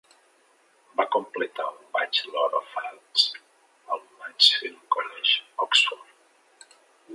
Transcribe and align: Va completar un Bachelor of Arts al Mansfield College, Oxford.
Va 1.01 1.03
completar 1.15 1.65
un 1.73 1.83
Bachelor 1.97 2.57
of 2.61 2.73
Arts 2.83 3.27
al 3.97 4.03
Mansfield 4.23 4.83
College, 4.99 5.47
Oxford. 5.69 6.69